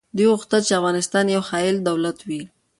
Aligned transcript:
دوی 0.15 0.27
غوښتل 0.31 0.61
چي 0.67 0.73
افغانستان 0.79 1.25
یو 1.35 1.41
حایل 1.49 1.75
دولت 1.87 2.17
وي. 2.27 2.41